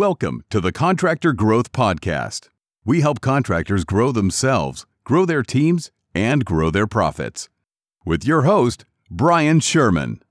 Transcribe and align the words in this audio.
Welcome 0.00 0.44
to 0.48 0.62
the 0.62 0.72
Contractor 0.72 1.34
Growth 1.34 1.72
Podcast. 1.72 2.48
We 2.86 3.02
help 3.02 3.20
contractors 3.20 3.84
grow 3.84 4.12
themselves, 4.12 4.86
grow 5.04 5.26
their 5.26 5.42
teams, 5.42 5.90
and 6.14 6.42
grow 6.42 6.70
their 6.70 6.86
profits. 6.86 7.50
With 8.06 8.24
your 8.24 8.44
host, 8.44 8.86
Brian 9.10 9.60
Sherman. 9.60 10.22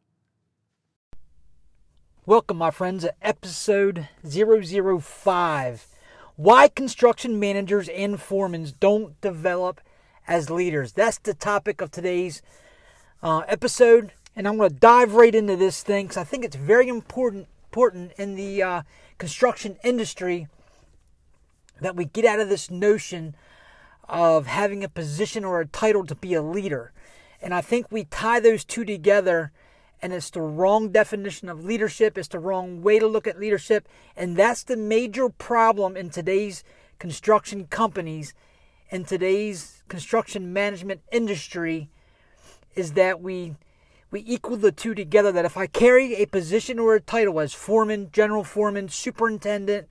Welcome, 2.26 2.58
my 2.58 2.72
friends, 2.72 3.04
to 3.04 3.14
episode 3.22 4.08
005 4.28 5.88
Why 6.36 6.68
Construction 6.68 7.40
Managers 7.40 7.90
and 7.90 8.16
Foremans 8.16 8.74
Don't 8.80 9.22
Develop 9.22 9.82
as 10.28 10.50
Leaders. 10.50 10.94
That's 10.94 11.20
the 11.20 11.36
topic 11.36 11.80
of 11.80 11.92
today's 11.92 12.42
uh, 13.22 13.44
episode, 13.48 14.14
and 14.36 14.48
I'm 14.48 14.58
going 14.58 14.72
to 14.72 14.76
dive 14.76 15.14
right 15.14 15.36
into 15.36 15.56
this 15.56 15.84
thing 15.84 16.08
because 16.08 16.18
I 16.18 16.24
think 16.24 16.44
it's 16.44 16.56
very 16.56 16.88
important 16.88 17.48
important 17.70 18.12
in 18.18 18.34
the 18.34 18.64
uh, 18.64 18.82
construction 19.20 19.78
industry 19.84 20.48
that 21.80 21.96
we 21.96 22.04
get 22.04 22.26
out 22.26 22.40
of 22.40 22.50
this 22.50 22.72
notion 22.72 23.36
of 24.06 24.48
having 24.48 24.84
a 24.84 24.90
position 24.90 25.46
or 25.46 25.62
a 25.62 25.68
title 25.68 26.04
to 26.04 26.16
be 26.16 26.34
a 26.34 26.42
leader. 26.42 26.92
And 27.40 27.54
I 27.54 27.62
think 27.62 27.92
we 27.92 28.06
tie 28.06 28.40
those 28.40 28.64
two 28.66 28.84
together, 28.84 29.52
and 30.02 30.12
it's 30.12 30.32
the 30.32 30.42
wrong 30.42 30.90
definition 30.92 31.48
of 31.48 31.64
leadership. 31.64 32.18
It's 32.18 32.28
the 32.28 32.40
wrong 32.40 32.82
way 32.82 32.98
to 32.98 33.06
look 33.06 33.28
at 33.28 33.40
leadership. 33.40 33.88
And 34.18 34.36
that's 34.36 34.64
the 34.64 34.76
major 34.76 35.30
problem 35.30 35.96
in 35.96 36.10
today's 36.10 36.64
construction 36.98 37.68
companies, 37.68 38.34
in 38.90 39.06
today's 39.06 39.84
construction 39.90 40.52
management 40.52 41.02
industry, 41.12 41.92
is 42.74 42.94
that 42.94 43.22
we 43.22 43.54
we 44.12 44.24
equal 44.26 44.58
the 44.58 44.72
two 44.72 44.96
together 44.96 45.32
that 45.32 45.46
if 45.46 45.56
I 45.56 45.68
carry 45.68 46.16
a 46.16 46.26
position 46.26 46.80
or 46.80 46.96
a 46.96 47.02
title 47.02 47.40
as 47.40 47.54
foreman, 47.54 48.10
general 48.12 48.44
foreman, 48.44 48.90
superintendent, 48.90 49.88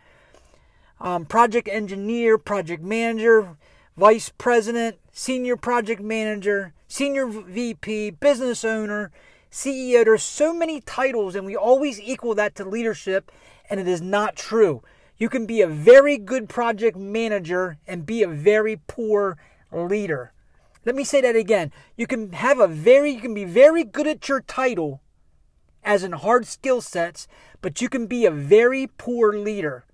um, 1.00 1.24
project 1.24 1.69
engineer, 1.69 2.36
project 2.39 2.83
manager, 2.83 3.56
vice 3.96 4.33
president, 4.36 4.96
senior 5.12 5.56
project 5.56 6.00
manager, 6.00 6.72
senior 6.89 7.27
VP, 7.27 8.11
business 8.11 8.64
owner, 8.64 9.12
CEO, 9.50 10.05
there's 10.05 10.22
so 10.22 10.52
many 10.52 10.80
titles, 10.80 11.34
and 11.34 11.46
we 11.46 11.56
always 11.56 12.00
equal 12.00 12.34
that 12.34 12.55
to 12.56 12.64
leadership, 12.64 13.30
and 13.70 13.78
it 13.78 13.89
is 13.89 14.02
not 14.02 14.36
true. 14.36 14.83
You 15.16 15.28
can 15.28 15.46
be 15.46 15.61
a 15.61 15.66
very 15.66 16.19
good 16.19 16.48
project 16.48 16.96
manager 16.96 17.78
and 17.86 18.05
be 18.05 18.22
a 18.22 18.28
very 18.28 18.80
poor 18.86 19.36
leader. 19.72 20.33
Let 20.84 20.94
me 20.94 21.04
say 21.04 21.20
that 21.20 21.36
again. 21.36 21.72
You 21.96 22.06
can 22.06 22.32
have 22.32 22.60
a 22.60 22.68
very 22.68 23.10
you 23.12 23.20
can 23.20 23.34
be 23.34 23.44
very 23.44 23.84
good 23.84 24.06
at 24.06 24.28
your 24.28 24.40
title 24.40 25.00
as 25.84 26.04
in 26.04 26.12
hard 26.12 26.46
skill 26.46 26.80
sets, 26.80 27.26
but 27.60 27.80
you 27.80 27.88
can 27.88 28.06
be 28.06 28.26
a 28.26 28.30
very 28.30 28.86
poor 28.98 29.32
leader. 29.32 29.84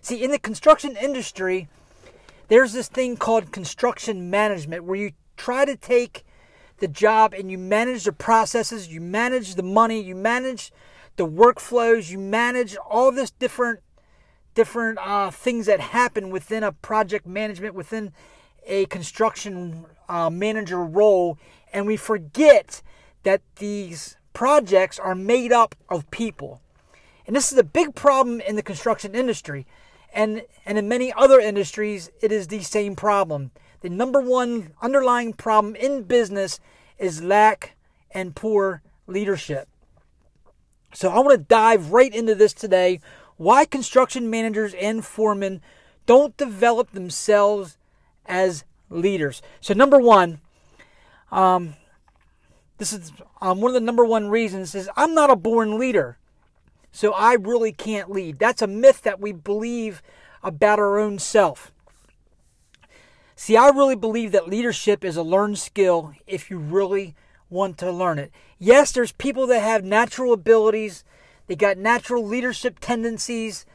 See, 0.00 0.22
in 0.22 0.30
the 0.30 0.38
construction 0.38 0.96
industry, 0.96 1.68
there's 2.48 2.72
this 2.72 2.88
thing 2.88 3.16
called 3.16 3.52
construction 3.52 4.30
management 4.30 4.84
where 4.84 4.96
you 4.96 5.12
try 5.36 5.64
to 5.64 5.76
take 5.76 6.24
the 6.78 6.88
job 6.88 7.32
and 7.32 7.50
you 7.50 7.58
manage 7.58 8.04
the 8.04 8.12
processes, 8.12 8.88
you 8.88 9.00
manage 9.00 9.54
the 9.54 9.62
money, 9.62 10.02
you 10.02 10.14
manage 10.14 10.72
the 11.16 11.26
workflows, 11.26 12.10
you 12.10 12.18
manage 12.18 12.76
all 12.76 13.12
this 13.12 13.30
different 13.30 13.80
different 14.54 14.98
uh, 15.00 15.30
things 15.30 15.64
that 15.66 15.80
happen 15.80 16.28
within 16.28 16.62
a 16.62 16.72
project 16.72 17.26
management 17.26 17.74
within 17.74 18.12
a 18.66 18.86
construction 18.86 19.86
uh, 20.08 20.30
manager 20.30 20.84
role, 20.84 21.38
and 21.72 21.86
we 21.86 21.96
forget 21.96 22.82
that 23.22 23.42
these 23.56 24.16
projects 24.32 24.98
are 24.98 25.14
made 25.14 25.52
up 25.52 25.74
of 25.88 26.10
people. 26.10 26.60
And 27.26 27.36
this 27.36 27.52
is 27.52 27.58
a 27.58 27.64
big 27.64 27.94
problem 27.94 28.40
in 28.40 28.56
the 28.56 28.62
construction 28.62 29.14
industry. 29.14 29.66
And, 30.12 30.42
and 30.66 30.76
in 30.76 30.88
many 30.88 31.12
other 31.12 31.40
industries, 31.40 32.10
it 32.20 32.32
is 32.32 32.48
the 32.48 32.62
same 32.62 32.96
problem. 32.96 33.50
The 33.80 33.90
number 33.90 34.20
one 34.20 34.72
underlying 34.82 35.32
problem 35.32 35.74
in 35.74 36.02
business 36.02 36.60
is 36.98 37.22
lack 37.22 37.76
and 38.10 38.36
poor 38.36 38.82
leadership. 39.06 39.68
So 40.94 41.10
I 41.10 41.20
want 41.20 41.30
to 41.30 41.38
dive 41.38 41.92
right 41.92 42.14
into 42.14 42.34
this 42.34 42.52
today 42.52 43.00
why 43.36 43.64
construction 43.64 44.30
managers 44.30 44.74
and 44.74 45.04
foremen 45.04 45.62
don't 46.06 46.36
develop 46.36 46.92
themselves 46.92 47.78
as 48.26 48.64
leaders. 48.90 49.42
So, 49.60 49.74
number 49.74 49.98
one, 49.98 50.40
um, 51.30 51.74
this 52.78 52.92
is 52.92 53.12
um, 53.40 53.60
one 53.60 53.70
of 53.70 53.74
the 53.74 53.80
number 53.80 54.04
one 54.04 54.28
reasons 54.28 54.74
is 54.74 54.90
I'm 54.96 55.14
not 55.14 55.30
a 55.30 55.36
born 55.36 55.78
leader. 55.78 56.18
So 56.92 57.12
I 57.12 57.34
really 57.34 57.72
can't 57.72 58.10
lead. 58.10 58.38
That's 58.38 58.62
a 58.62 58.66
myth 58.66 59.02
that 59.02 59.18
we 59.18 59.32
believe 59.32 60.02
about 60.42 60.78
our 60.78 60.98
own 60.98 61.18
self. 61.18 61.72
See, 63.34 63.56
I 63.56 63.70
really 63.70 63.96
believe 63.96 64.30
that 64.32 64.46
leadership 64.46 65.04
is 65.04 65.16
a 65.16 65.22
learned 65.22 65.58
skill 65.58 66.14
if 66.26 66.50
you 66.50 66.58
really 66.58 67.16
want 67.48 67.78
to 67.78 67.90
learn 67.90 68.18
it. 68.18 68.30
Yes, 68.58 68.92
there's 68.92 69.12
people 69.12 69.46
that 69.48 69.60
have 69.60 69.82
natural 69.82 70.32
abilities, 70.32 71.02
they 71.46 71.56
got 71.56 71.78
natural 71.78 72.24
leadership 72.24 72.78
tendencies, 72.78 73.66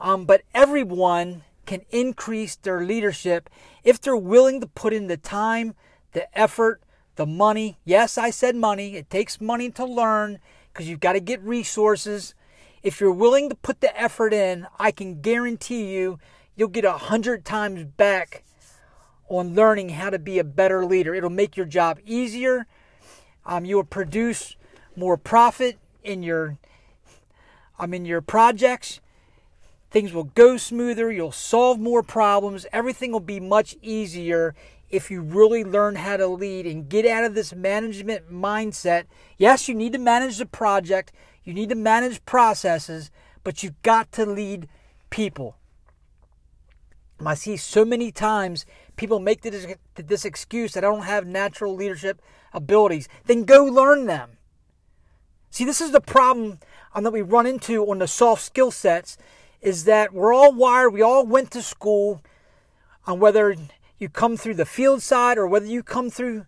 um, 0.00 0.24
but 0.24 0.42
everyone 0.52 1.44
can 1.66 1.82
increase 1.90 2.56
their 2.56 2.84
leadership 2.84 3.50
if 3.82 4.00
they're 4.00 4.16
willing 4.16 4.60
to 4.60 4.66
put 4.66 4.92
in 4.92 5.06
the 5.06 5.16
time, 5.16 5.74
the 6.12 6.36
effort, 6.38 6.82
the 7.16 7.26
money. 7.26 7.78
Yes, 7.84 8.18
I 8.18 8.30
said 8.30 8.56
money. 8.56 8.96
It 8.96 9.10
takes 9.10 9.40
money 9.40 9.70
to 9.72 9.84
learn 9.84 10.38
because 10.72 10.88
you've 10.88 11.00
got 11.00 11.12
to 11.12 11.20
get 11.20 11.42
resources. 11.42 12.34
If 12.82 13.00
you're 13.00 13.12
willing 13.12 13.48
to 13.48 13.54
put 13.54 13.80
the 13.80 13.98
effort 14.00 14.32
in, 14.32 14.66
I 14.78 14.90
can 14.90 15.20
guarantee 15.20 15.92
you 15.94 16.18
you'll 16.56 16.68
get 16.68 16.84
a 16.84 16.92
hundred 16.92 17.44
times 17.44 17.84
back 17.84 18.44
on 19.28 19.54
learning 19.54 19.90
how 19.90 20.10
to 20.10 20.18
be 20.18 20.38
a 20.38 20.44
better 20.44 20.84
leader. 20.84 21.14
It'll 21.14 21.30
make 21.30 21.56
your 21.56 21.66
job 21.66 21.98
easier. 22.04 22.66
Um, 23.46 23.64
you 23.64 23.76
will 23.76 23.84
produce 23.84 24.56
more 24.96 25.16
profit 25.16 25.78
in 26.02 26.22
your 26.22 26.58
I 27.78 27.86
mean 27.86 28.04
your 28.04 28.20
projects. 28.20 29.00
Things 29.94 30.12
will 30.12 30.24
go 30.24 30.56
smoother. 30.56 31.12
You'll 31.12 31.30
solve 31.30 31.78
more 31.78 32.02
problems. 32.02 32.66
Everything 32.72 33.12
will 33.12 33.20
be 33.20 33.38
much 33.38 33.76
easier 33.80 34.52
if 34.90 35.08
you 35.08 35.20
really 35.20 35.62
learn 35.62 35.94
how 35.94 36.16
to 36.16 36.26
lead 36.26 36.66
and 36.66 36.88
get 36.88 37.06
out 37.06 37.22
of 37.22 37.36
this 37.36 37.54
management 37.54 38.28
mindset. 38.28 39.04
Yes, 39.38 39.68
you 39.68 39.74
need 39.76 39.92
to 39.92 40.00
manage 40.00 40.38
the 40.38 40.46
project, 40.46 41.12
you 41.44 41.54
need 41.54 41.68
to 41.68 41.76
manage 41.76 42.24
processes, 42.24 43.12
but 43.44 43.62
you've 43.62 43.80
got 43.82 44.10
to 44.10 44.26
lead 44.26 44.66
people. 45.10 45.58
I 47.24 47.34
see 47.34 47.56
so 47.56 47.84
many 47.84 48.10
times 48.10 48.66
people 48.96 49.20
make 49.20 49.42
this, 49.42 49.64
this 49.94 50.24
excuse 50.24 50.72
that 50.72 50.82
I 50.82 50.88
don't 50.88 51.02
have 51.02 51.24
natural 51.24 51.72
leadership 51.72 52.20
abilities. 52.52 53.08
Then 53.26 53.44
go 53.44 53.64
learn 53.64 54.06
them. 54.06 54.38
See, 55.52 55.64
this 55.64 55.80
is 55.80 55.92
the 55.92 56.00
problem 56.00 56.58
um, 56.96 57.04
that 57.04 57.12
we 57.12 57.22
run 57.22 57.46
into 57.46 57.88
on 57.88 58.00
the 58.00 58.08
soft 58.08 58.42
skill 58.42 58.72
sets 58.72 59.16
is 59.64 59.84
that 59.84 60.12
we're 60.12 60.32
all 60.32 60.52
wired, 60.52 60.92
we 60.92 61.00
all 61.00 61.24
went 61.24 61.50
to 61.50 61.62
school, 61.62 62.22
on 63.06 63.18
whether 63.18 63.56
you 63.98 64.10
come 64.10 64.36
through 64.36 64.54
the 64.54 64.66
field 64.66 65.02
side 65.02 65.38
or 65.38 65.46
whether 65.46 65.66
you 65.66 65.82
come 65.82 66.10
through 66.10 66.46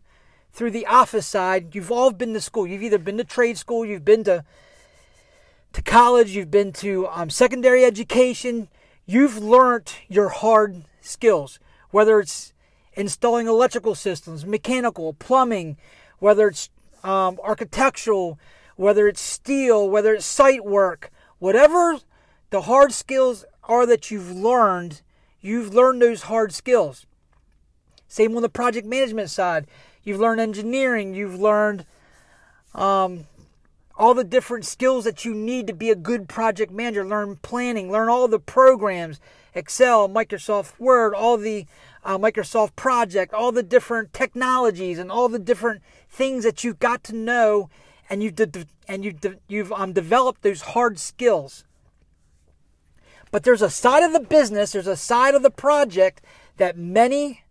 through 0.52 0.70
the 0.70 0.86
office 0.86 1.26
side, 1.26 1.74
you've 1.74 1.92
all 1.92 2.10
been 2.10 2.32
to 2.32 2.40
school. 2.40 2.66
You've 2.66 2.82
either 2.82 2.98
been 2.98 3.18
to 3.18 3.24
trade 3.24 3.58
school, 3.58 3.84
you've 3.84 4.04
been 4.04 4.24
to 4.24 4.44
to 5.74 5.82
college, 5.82 6.30
you've 6.30 6.50
been 6.50 6.72
to 6.74 7.06
um, 7.08 7.28
secondary 7.28 7.84
education. 7.84 8.68
You've 9.04 9.36
learned 9.36 9.92
your 10.08 10.30
hard 10.30 10.84
skills, 11.02 11.58
whether 11.90 12.20
it's 12.20 12.54
installing 12.94 13.46
electrical 13.46 13.94
systems, 13.94 14.46
mechanical, 14.46 15.12
plumbing, 15.12 15.76
whether 16.18 16.48
it's 16.48 16.70
um, 17.04 17.38
architectural, 17.42 18.38
whether 18.76 19.06
it's 19.06 19.20
steel, 19.20 19.88
whether 19.88 20.14
it's 20.14 20.24
site 20.24 20.64
work, 20.64 21.10
whatever 21.38 21.98
the 22.50 22.62
hard 22.62 22.92
skills 22.92 23.44
are 23.64 23.86
that 23.86 24.10
you've 24.10 24.30
learned, 24.30 25.02
you've 25.40 25.74
learned 25.74 26.02
those 26.02 26.22
hard 26.22 26.52
skills. 26.52 27.06
Same 28.08 28.36
on 28.36 28.42
the 28.42 28.48
project 28.48 28.86
management 28.86 29.30
side. 29.30 29.66
You've 30.04 30.20
learned 30.20 30.40
engineering, 30.40 31.14
you've 31.14 31.38
learned 31.38 31.84
um, 32.74 33.26
all 33.96 34.14
the 34.14 34.24
different 34.24 34.64
skills 34.64 35.04
that 35.04 35.24
you 35.24 35.34
need 35.34 35.66
to 35.66 35.72
be 35.72 35.90
a 35.90 35.96
good 35.96 36.28
project 36.28 36.70
manager. 36.70 37.04
Learn 37.04 37.36
planning, 37.42 37.90
learn 37.90 38.08
all 38.08 38.28
the 38.28 38.38
programs 38.38 39.20
Excel, 39.56 40.08
Microsoft 40.08 40.78
Word, 40.78 41.14
all 41.14 41.38
the 41.38 41.66
uh, 42.04 42.18
Microsoft 42.18 42.76
Project, 42.76 43.32
all 43.32 43.50
the 43.50 43.62
different 43.62 44.12
technologies, 44.12 44.98
and 44.98 45.10
all 45.10 45.28
the 45.28 45.38
different 45.38 45.82
things 46.10 46.44
that 46.44 46.62
you've 46.62 46.78
got 46.78 47.02
to 47.04 47.16
know, 47.16 47.70
and 48.08 48.22
you've 48.22 48.36
de- 48.36 48.66
and 48.86 49.04
you've 49.04 49.20
de- 49.20 49.38
you've 49.48 49.72
um, 49.72 49.92
developed 49.92 50.42
those 50.42 50.60
hard 50.60 50.98
skills. 50.98 51.64
But 53.36 53.42
there's 53.42 53.60
a 53.60 53.68
side 53.68 54.02
of 54.02 54.14
the 54.14 54.20
business, 54.20 54.72
there's 54.72 54.86
a 54.86 54.96
side 54.96 55.34
of 55.34 55.42
the 55.42 55.50
project 55.50 56.22
that 56.56 56.78
many 56.78 57.42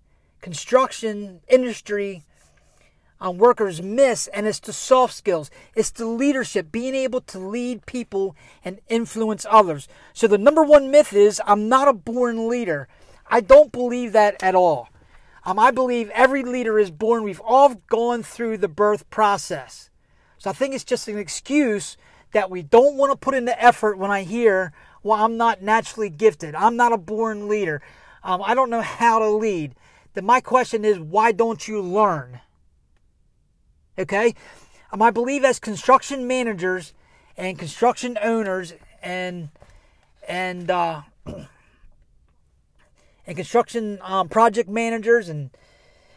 construction 0.42 1.42
industry 1.48 2.24
um, 3.22 3.38
workers 3.38 3.84
miss, 3.84 4.26
and 4.30 4.48
it's 4.48 4.60
the 4.60 4.74
soft 4.74 5.14
skills. 5.14 5.52
It's 5.76 5.92
the 5.92 6.08
leadership, 6.08 6.72
being 6.72 6.96
able 6.96 7.22
to 7.22 7.38
lead 7.38 7.86
people 7.86 8.36
and 8.64 8.80
influence 8.88 9.46
others. 9.48 9.88
So 10.12 10.26
the 10.26 10.40
number 10.40 10.64
one 10.64 10.90
myth 10.90 11.14
is 11.14 11.40
I'm 11.46 11.70
not 11.70 11.88
a 11.88 11.94
born 11.94 12.50
leader. 12.50 12.88
I 13.28 13.42
don't 13.42 13.72
believe 13.72 14.12
that 14.14 14.42
at 14.42 14.56
all. 14.56 14.90
Um, 15.44 15.60
I 15.60 15.70
believe 15.70 16.10
every 16.16 16.42
leader 16.42 16.80
is 16.80 16.90
born. 16.90 17.22
We've 17.22 17.42
all 17.42 17.76
gone 17.90 18.24
through 18.24 18.58
the 18.58 18.68
birth 18.68 19.08
process. 19.12 19.92
So 20.40 20.50
I 20.50 20.54
think 20.54 20.74
it's 20.74 20.84
just 20.84 21.08
an 21.08 21.20
excuse 21.20 21.96
that 22.32 22.50
we 22.50 22.64
don't 22.64 22.98
want 22.98 23.12
to 23.12 23.18
put 23.18 23.36
in 23.36 23.46
the 23.46 23.64
effort 23.64 24.00
when 24.00 24.10
I 24.10 24.24
hear, 24.24 24.74
well, 25.06 25.24
I'm 25.24 25.38
not 25.38 25.62
naturally 25.62 26.10
gifted. 26.10 26.56
I'm 26.56 26.76
not 26.76 26.92
a 26.92 26.98
born 26.98 27.48
leader. 27.48 27.80
Um, 28.24 28.42
I 28.44 28.56
don't 28.56 28.72
know 28.72 28.82
how 28.82 29.20
to 29.20 29.30
lead. 29.30 29.76
Then 30.16 30.26
my 30.26 30.42
question 30.42 30.84
is, 30.84 30.98
why 31.00 31.32
don't 31.32 31.68
you 31.68 31.80
learn? 31.80 32.40
Okay? 34.00 34.34
Um, 34.92 35.04
I 35.04 35.12
believe 35.12 35.46
as 35.46 35.60
construction 35.60 36.26
managers 36.26 36.94
and 37.38 37.60
construction 37.60 38.18
owners 38.20 38.74
and 39.04 39.50
and 40.28 40.72
uh, 40.72 41.04
and 41.28 41.46
construction 43.28 44.00
um, 44.02 44.28
project 44.28 44.68
managers 44.68 45.30
and 45.30 45.52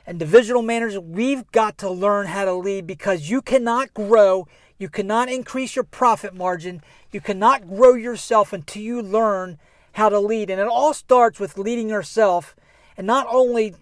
and 0.07 0.19
divisional 0.19 0.63
managers, 0.63 0.99
we've 0.99 1.53
got 1.53 1.77
to 1.79 1.91
learn 1.91 2.27
how 2.29 2.47
to 2.47 2.55
lead 2.55 2.87
because 2.87 3.29
you 3.29 3.43
cannot 3.43 3.93
grow, 3.93 4.49
you 4.79 4.89
cannot 4.89 5.29
increase 5.29 5.75
your 5.75 5.85
profit 5.85 6.35
margin, 6.35 6.83
you 7.11 7.21
cannot 7.21 7.69
grow 7.69 7.95
yourself 7.95 8.53
until 8.53 8.83
you 8.83 9.03
learn 9.03 9.59
how 9.93 10.09
to 10.09 10.21
lead. 10.21 10.51
And 10.51 10.61
it 10.61 10.69
all 10.69 10.95
starts 10.95 11.41
with 11.41 11.59
leading 11.59 11.89
yourself. 11.89 12.55
And 12.97 13.07
not 13.07 13.27
only 13.29 13.75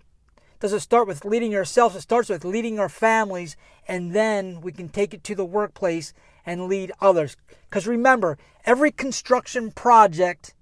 does 0.58 0.72
it 0.72 0.80
start 0.80 1.06
with 1.06 1.24
leading 1.24 1.52
yourself, 1.52 1.94
it 1.94 2.00
starts 2.00 2.30
with 2.30 2.44
leading 2.44 2.78
our 2.78 2.88
families, 2.88 3.56
and 3.86 4.14
then 4.14 4.60
we 4.62 4.72
can 4.72 4.88
take 4.88 5.12
it 5.12 5.22
to 5.24 5.34
the 5.34 5.44
workplace 5.44 6.14
and 6.46 6.66
lead 6.66 6.92
others. 7.00 7.36
Because 7.68 7.86
remember, 7.86 8.38
every 8.64 8.90
construction 8.90 9.70
project 9.70 10.54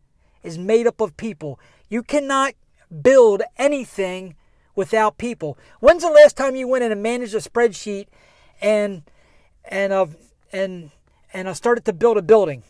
is 0.43 0.59
made 0.59 0.87
up 0.87 1.01
of 1.01 1.17
people. 1.17 1.61
You 1.89 2.03
cannot 2.03 2.55
build 3.03 3.43
anything 3.57 4.35
without 4.75 5.17
people. 5.17 5.57
When's 5.79 6.03
the 6.03 6.11
last 6.11 6.37
time 6.37 6.57
you 6.57 6.67
went 6.67 6.85
in 6.85 6.91
and 6.91 7.03
managed 7.03 7.35
a 7.35 7.39
spreadsheet 7.39 8.07
and 8.61 9.03
and 9.65 9.93
uh, 9.93 10.07
and 10.53 10.91
and 11.33 11.49
I 11.49 11.53
started 11.53 11.85
to 11.87 11.93
build 11.93 12.17
a 12.17 12.23
building? 12.23 12.63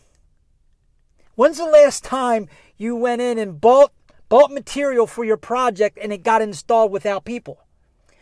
When's 1.35 1.59
the 1.59 1.65
last 1.65 2.05
time 2.05 2.49
you 2.77 2.95
went 2.97 3.21
in 3.21 3.39
and 3.39 3.61
bought 3.61 3.93
bought 4.29 4.51
material 4.51 5.07
for 5.07 5.25
your 5.25 5.37
project 5.37 5.99
and 6.01 6.13
it 6.13 6.23
got 6.23 6.43
installed 6.43 6.93
without 6.93 7.25
people? 7.25 7.59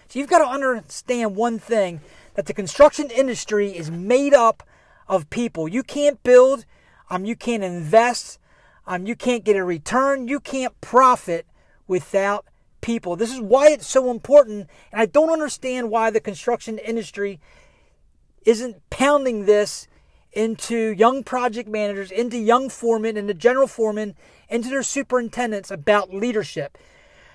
So 0.09 0.19
you've 0.19 0.29
got 0.29 0.39
to 0.39 0.47
understand 0.47 1.37
one 1.37 1.59
thing 1.59 2.01
that 2.35 2.47
the 2.47 2.55
construction 2.55 3.11
industry 3.11 3.71
is 3.71 3.91
made 3.91 4.35
up 4.35 4.63
of 5.09 5.31
people. 5.31 5.69
You 5.69 5.83
can't 5.83 6.23
build, 6.23 6.65
um, 7.11 7.25
you 7.25 7.37
can't 7.37 7.63
invest, 7.63 8.39
um, 8.87 9.07
you 9.07 9.17
can't 9.17 9.45
get 9.45 9.57
a 9.57 9.65
return, 9.65 10.29
you 10.29 10.41
can't 10.41 10.79
profit 10.81 11.47
without 11.87 12.47
people. 12.81 13.17
This 13.17 13.33
is 13.33 13.41
why 13.41 13.69
it's 13.69 13.87
so 13.87 14.11
important, 14.11 14.69
and 14.91 15.01
I 15.01 15.07
don't 15.07 15.31
understand 15.31 15.91
why 15.91 16.11
the 16.11 16.21
construction 16.21 16.79
industry 16.79 17.41
isn't 18.45 18.89
pounding 18.91 19.47
this 19.47 19.89
into 20.33 20.93
young 20.93 21.23
project 21.23 21.69
managers, 21.69 22.11
into 22.11 22.39
young 22.39 22.69
foremen, 22.69 23.17
into 23.17 23.35
general 23.35 23.67
foremen, 23.67 24.15
into 24.49 24.69
their 24.69 24.83
superintendents 24.83 25.71
about 25.71 26.13
leadership. 26.13 26.79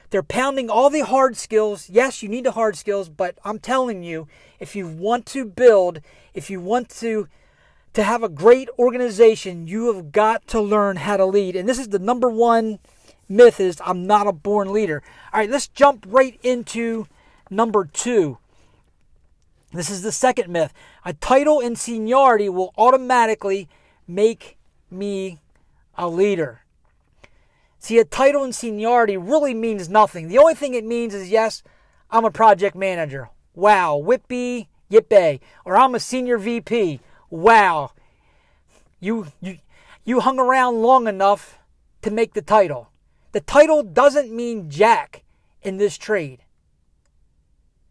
They're 0.10 0.24
pounding 0.24 0.70
all 0.70 0.90
the 0.90 1.06
hard 1.06 1.36
skills. 1.36 1.90
Yes, 1.90 2.24
you 2.24 2.30
need 2.30 2.46
the 2.46 2.52
hard 2.52 2.78
skills, 2.78 3.10
but 3.10 3.38
I'm 3.44 3.60
telling 3.60 4.04
you, 4.04 4.28
if 4.60 4.76
you 4.76 4.88
want 4.88 5.26
to 5.28 5.46
build, 5.46 6.00
if 6.34 6.50
you 6.50 6.60
want 6.60 6.90
to 7.02 7.28
to 7.94 8.04
have 8.04 8.22
a 8.22 8.30
great 8.30 8.70
organization, 8.78 9.66
you 9.66 9.92
have 9.92 10.12
got 10.12 10.46
to 10.48 10.62
learn 10.62 10.98
how 10.98 11.18
to 11.18 11.26
lead. 11.26 11.56
And 11.56 11.68
this 11.68 11.80
is 11.80 11.88
the 11.88 11.98
number 11.98 12.30
one 12.30 12.78
myth 13.28 13.60
is 13.60 13.82
I'm 13.84 14.06
not 14.06 14.28
a 14.28 14.32
born 14.32 14.72
leader. 14.72 15.02
All 15.34 15.40
right, 15.40 15.50
let's 15.50 15.68
jump 15.68 16.06
right 16.08 16.40
into 16.44 17.08
number 17.50 17.86
2. 17.86 18.38
This 19.74 19.90
is 19.90 20.02
the 20.02 20.12
second 20.12 20.50
myth. 20.52 20.74
A 21.04 21.14
title 21.14 21.60
and 21.60 21.78
seniority 21.78 22.50
will 22.50 22.74
automatically 22.78 23.68
make 24.08 24.58
me 24.90 25.40
a 25.98 26.08
leader. 26.08 26.62
See, 27.80 28.00
a 28.00 28.06
title 28.06 28.44
and 28.44 28.56
seniority 28.56 29.18
really 29.18 29.54
means 29.54 29.90
nothing. 29.90 30.28
The 30.28 30.38
only 30.38 30.56
thing 30.56 30.74
it 30.74 30.86
means 30.86 31.14
is 31.14 31.30
yes, 31.30 31.64
I'm 32.10 32.26
a 32.26 32.32
project 32.32 32.76
manager. 32.76 33.30
Wow, 33.54 34.02
whippy, 34.04 34.68
yippee. 34.90 35.40
Or 35.66 35.78
I'm 35.78 35.96
a 35.96 36.00
senior 36.00 36.38
VP. 36.38 37.02
Wow. 37.30 37.92
You 39.00 39.28
you 39.42 39.58
you 40.06 40.22
hung 40.22 40.40
around 40.40 40.82
long 40.82 41.08
enough 41.08 41.60
to 42.02 42.10
make 42.10 42.34
the 42.34 42.42
title. 42.42 42.90
The 43.34 43.42
title 43.42 43.84
doesn't 43.84 44.32
mean 44.32 44.70
jack 44.70 45.24
in 45.62 45.78
this 45.78 45.98
trade. 45.98 46.40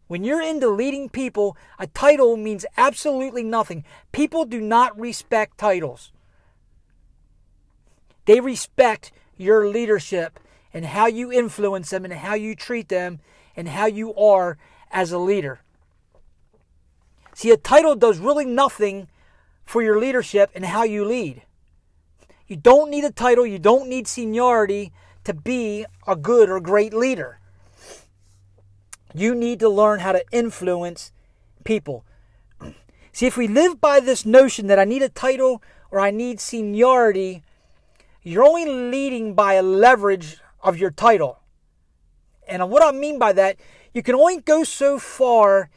When 0.07 0.23
you're 0.23 0.41
into 0.41 0.69
leading 0.69 1.09
people, 1.09 1.57
a 1.77 1.87
title 1.87 2.37
means 2.37 2.65
absolutely 2.77 3.43
nothing. 3.43 3.83
People 4.11 4.45
do 4.45 4.61
not 4.61 4.97
respect 4.97 5.57
titles. 5.57 6.11
They 8.25 8.39
respect 8.39 9.11
your 9.37 9.67
leadership 9.67 10.39
and 10.73 10.85
how 10.85 11.07
you 11.07 11.31
influence 11.31 11.89
them 11.89 12.05
and 12.05 12.13
how 12.13 12.35
you 12.35 12.55
treat 12.55 12.89
them 12.89 13.19
and 13.55 13.67
how 13.67 13.85
you 13.85 14.15
are 14.15 14.57
as 14.91 15.11
a 15.11 15.17
leader. 15.17 15.61
See, 17.33 17.51
a 17.51 17.57
title 17.57 17.95
does 17.95 18.19
really 18.19 18.45
nothing 18.45 19.07
for 19.65 19.81
your 19.81 19.99
leadership 19.99 20.49
and 20.55 20.65
how 20.65 20.83
you 20.83 21.05
lead. 21.05 21.43
You 22.47 22.55
don't 22.55 22.89
need 22.89 23.03
a 23.03 23.11
title, 23.11 23.45
you 23.45 23.59
don't 23.59 23.89
need 23.89 24.07
seniority 24.07 24.93
to 25.25 25.33
be 25.33 25.85
a 26.07 26.15
good 26.15 26.49
or 26.49 26.61
great 26.61 26.93
leader. 26.93 27.39
You 29.17 29.33
need 29.33 29.59
to 29.61 29.69
learn 29.69 30.01
how 30.01 30.11
to 30.11 30.23
influence 30.31 31.11
people. 31.63 32.05
See, 33.11 33.25
if 33.25 33.35
we 33.35 33.47
live 33.47 33.81
by 33.81 33.99
this 33.99 34.27
notion 34.27 34.67
that 34.67 34.77
I 34.77 34.83
need 34.83 35.01
a 35.01 35.09
title 35.09 35.63
or 35.89 35.99
I 35.99 36.11
need 36.11 36.39
seniority, 36.39 37.41
you're 38.21 38.43
only 38.43 38.65
leading 38.65 39.33
by 39.33 39.53
a 39.53 39.63
leverage 39.63 40.37
of 40.61 40.77
your 40.77 40.91
title. 40.91 41.39
And 42.47 42.69
what 42.69 42.83
I 42.83 42.91
mean 42.95 43.17
by 43.17 43.33
that, 43.33 43.57
you 43.91 44.03
can 44.03 44.13
only 44.13 44.39
go 44.39 44.63
so 44.63 44.99
far 44.99 45.71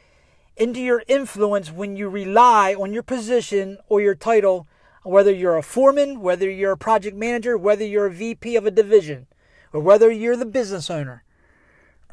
into 0.55 0.79
your 0.79 1.03
influence 1.07 1.71
when 1.71 1.95
you 1.95 2.09
rely 2.09 2.75
on 2.75 2.93
your 2.93 3.01
position 3.01 3.79
or 3.89 4.01
your 4.01 4.13
title, 4.13 4.67
whether 5.01 5.33
you're 5.33 5.57
a 5.57 5.63
foreman, 5.63 6.21
whether 6.21 6.47
you're 6.47 6.73
a 6.73 6.77
project 6.77 7.17
manager, 7.17 7.57
whether 7.57 7.83
you're 7.83 8.05
a 8.05 8.13
VP 8.13 8.55
of 8.55 8.67
a 8.67 8.71
division, 8.71 9.25
or 9.73 9.81
whether 9.81 10.11
you're 10.11 10.37
the 10.37 10.45
business 10.45 10.91
owner. 10.91 11.23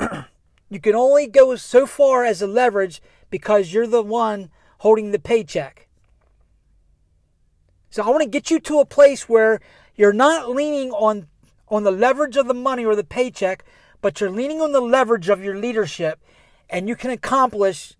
you 0.69 0.81
can 0.81 0.95
only 0.95 1.27
go 1.27 1.57
so 1.57 1.87
far 1.87 2.25
as 2.25 2.43
a 2.43 2.47
leverage 2.47 3.01
because 3.31 3.73
you're 3.73 3.87
the 3.87 4.03
one 4.03 4.51
holding 4.79 5.11
the 5.11 5.19
paycheck. 5.19 5.89
So 7.91 8.03
I 8.03 8.11
want 8.11 8.23
to 8.23 8.29
get 8.29 8.51
you 8.51 8.61
to 8.61 8.81
a 8.81 8.85
place 8.85 9.29
where 9.29 9.61
you're 9.97 10.13
not 10.13 10.51
leaning 10.51 10.91
on 10.93 11.27
on 11.71 11.83
the 11.83 11.91
leverage 11.91 12.37
of 12.37 12.47
the 12.47 12.55
money 12.55 12.85
or 12.85 12.97
the 12.97 13.05
paycheck, 13.05 13.63
but 14.01 14.21
you're 14.21 14.31
leaning 14.31 14.61
on 14.61 14.73
the 14.73 14.81
leverage 14.81 15.29
of 15.29 15.45
your 15.45 15.57
leadership 15.57 16.19
and 16.71 16.89
you 16.89 16.97
can 16.97 17.11
accomplish 17.11 17.95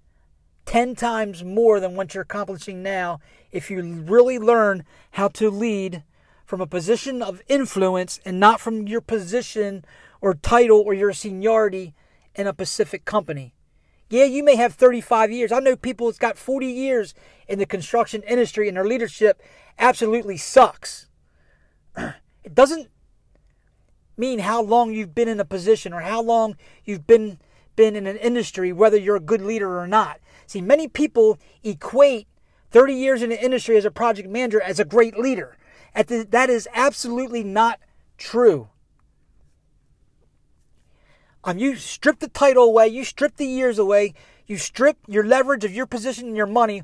10 0.67 0.95
times 0.95 1.43
more 1.43 1.81
than 1.81 1.95
what 1.95 2.15
you're 2.15 2.23
accomplishing 2.23 2.83
now 2.83 3.21
if 3.53 3.71
you 3.71 3.83
really 3.83 4.39
learn 4.39 4.85
how 5.13 5.29
to 5.29 5.51
lead 5.51 6.03
from 6.45 6.61
a 6.61 6.67
position 6.67 7.23
of 7.23 7.43
influence 7.49 8.21
and 8.25 8.39
not 8.41 8.61
from 8.61 8.87
your 8.87 9.01
position 9.01 9.85
or 10.21 10.35
title 10.35 10.81
or 10.81 10.95
your 10.95 11.13
seniority 11.13 11.95
in 12.39 12.47
a 12.47 12.55
Pacific 12.55 13.05
company. 13.05 13.53
Yeah, 14.09 14.25
you 14.25 14.43
may 14.43 14.57
have 14.57 14.73
35 14.73 15.31
years. 15.31 15.53
I 15.53 15.59
know 15.59 15.77
people 15.77 16.07
that's 16.07 16.19
got 16.19 16.39
40 16.39 16.67
years 16.67 17.13
in 17.47 17.59
the 17.59 17.67
construction 17.67 18.23
industry 18.23 18.69
and 18.69 18.77
their 18.77 18.87
leadership 18.87 19.43
absolutely 19.79 20.39
sucks. 20.39 21.09
It 22.45 22.55
doesn't 22.55 22.89
mean 24.17 24.39
how 24.39 24.63
long 24.63 24.95
you've 24.95 25.15
been 25.15 25.29
in 25.29 25.39
a 25.39 25.45
position 25.45 25.93
or 25.93 26.01
how 26.01 26.23
long 26.23 26.57
you've 26.83 27.07
been 27.07 27.39
been 27.77 27.95
in 27.95 28.07
an 28.07 28.17
industry 28.17 28.73
whether 28.73 28.97
you're 28.97 29.17
a 29.17 29.21
good 29.21 29.43
leader 29.43 29.79
or 29.79 29.87
not. 29.87 30.19
See, 30.47 30.63
many 30.63 30.89
people 30.89 31.39
equate 31.63 32.27
30 32.71 32.95
years 32.95 33.23
in 33.23 33.29
the 33.29 33.45
industry 33.45 33.77
as 33.77 33.85
a 33.85 33.91
project 33.91 34.31
manager 34.31 34.63
as 34.63 34.81
a 34.81 34.85
great 34.87 35.19
leader. 35.19 35.59
That 35.95 36.49
is 36.49 36.67
absolutely 36.73 37.45
not 37.45 37.81
true. 38.17 38.71
Um, 41.49 41.57
you 41.57 41.77
strip 41.77 42.19
the 42.19 42.29
title 42.29 42.65
away, 42.65 42.89
you 42.89 43.05
strip 43.05 43.39
the 43.39 43.47
years 43.47 43.79
away, 43.79 44.13
you 44.47 44.59
strip 44.59 44.99
your 45.07 45.25
leverage 45.25 45.65
of 45.65 45.73
your 45.73 45.87
position 45.87 46.27
and 46.27 46.37
your 46.37 46.47
money. 46.47 46.83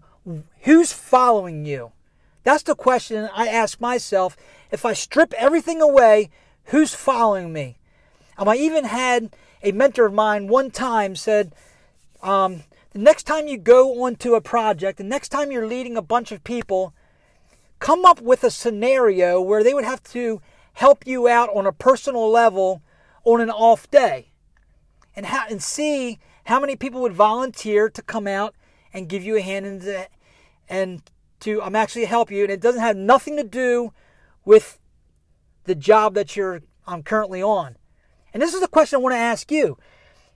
Who's 0.61 0.91
following 0.91 1.67
you? 1.67 1.93
That's 2.45 2.63
the 2.63 2.75
question 2.75 3.29
I 3.35 3.47
ask 3.47 3.79
myself. 3.79 4.39
If 4.71 4.87
I 4.87 4.95
strip 4.95 5.35
everything 5.35 5.83
away, 5.83 6.31
who's 6.69 6.95
following 6.95 7.53
me? 7.53 7.77
Um, 8.39 8.49
I 8.49 8.57
even 8.57 8.85
had 8.85 9.37
a 9.63 9.73
mentor 9.73 10.07
of 10.07 10.15
mine 10.15 10.49
one 10.49 10.71
time 10.71 11.15
said, 11.15 11.55
um, 12.23 12.63
the 12.93 13.01
next 13.01 13.25
time 13.25 13.47
you 13.47 13.59
go 13.59 14.03
onto 14.03 14.35
a 14.35 14.41
project, 14.41 14.97
the 14.97 15.05
next 15.05 15.29
time 15.29 15.53
you're 15.53 15.67
leading 15.67 15.99
a 15.99 16.01
bunch 16.01 16.33
of 16.33 16.43
people, 16.43 16.95
come 17.81 18.07
up 18.07 18.23
with 18.23 18.43
a 18.43 18.51
scenario 18.51 19.43
where 19.43 19.63
they 19.63 19.75
would 19.75 19.85
have 19.85 20.03
to 20.05 20.41
help 20.73 21.07
you 21.07 21.29
out 21.29 21.55
on 21.55 21.67
a 21.67 21.73
personal 21.73 22.31
level 22.31 22.81
on 23.25 23.43
an 23.43 23.51
off 23.51 23.91
day 23.91 24.31
and, 25.17 25.27
ha- 25.27 25.47
and 25.49 25.63
see 25.63 26.19
how 26.45 26.61
many 26.61 26.77
people 26.77 27.01
would 27.03 27.13
volunteer 27.13 27.89
to 27.89 28.03
come 28.03 28.27
out 28.27 28.55
and 28.93 29.09
give 29.09 29.23
you 29.23 29.37
a 29.37 29.41
hand 29.41 29.67
and, 29.67 30.07
and 30.69 31.03
to 31.41 31.61
I'm 31.61 31.69
um, 31.69 31.77
actually 31.77 32.07
help 32.07 32.31
you 32.31 32.43
and 32.43 32.53
it 32.53 32.61
doesn't 32.61 32.81
have 32.81 32.97
nothing 32.97 33.37
to 33.37 33.45
do 33.45 33.93
with 34.45 34.79
the 35.65 35.75
job 35.75 36.15
that 36.15 36.37
you're 36.37 36.63
um, 36.87 37.03
currently 37.03 37.43
on. 37.43 37.77
And 38.33 38.43
this 38.43 38.55
is 38.55 38.61
the 38.61 38.69
question 38.69 38.99
I 38.99 39.01
want 39.01 39.15
to 39.15 39.19
ask 39.19 39.51
you. 39.51 39.79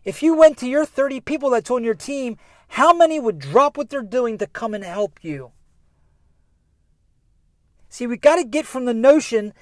If 0.04 0.22
you 0.22 0.34
went 0.34 0.56
to 0.58 0.68
your 0.68 0.86
30 0.86 1.20
people 1.20 1.50
that's 1.50 1.70
on 1.70 1.84
your 1.84 1.94
team, 1.94 2.36
how 2.68 2.92
many 2.92 3.18
would 3.18 3.38
drop 3.38 3.76
what 3.76 3.90
they're 3.90 4.02
doing 4.02 4.38
to 4.38 4.46
come 4.46 4.74
and 4.74 4.84
help 4.84 5.18
you? 5.22 5.52
See, 7.88 8.06
we 8.06 8.16
got 8.16 8.36
to 8.36 8.44
get 8.44 8.66
from 8.66 8.84
the 8.84 8.94
notion 8.94 9.52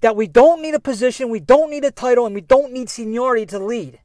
that 0.00 0.16
we 0.16 0.26
don't 0.26 0.60
need 0.60 0.74
a 0.74 0.80
position, 0.80 1.30
we 1.30 1.40
don't 1.40 1.70
need 1.70 1.84
a 1.84 1.90
title, 1.90 2.26
and 2.26 2.34
we 2.34 2.40
don't 2.40 2.72
need 2.72 2.88
seniority 2.88 3.46
to 3.46 3.58
lead. 3.58 4.00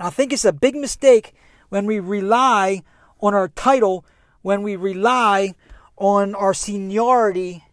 And 0.00 0.06
I 0.06 0.10
think 0.10 0.32
it's 0.32 0.46
a 0.46 0.52
big 0.52 0.74
mistake 0.74 1.34
when 1.68 1.84
we 1.84 2.00
rely 2.00 2.84
on 3.20 3.34
our 3.34 3.48
title, 3.48 4.06
when 4.40 4.62
we 4.62 4.74
rely 4.74 5.54
on 5.98 6.34
our 6.34 6.54
seniority, 6.54 7.66